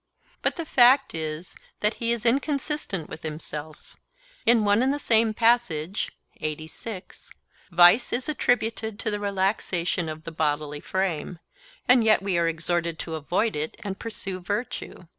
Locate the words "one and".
4.65-4.91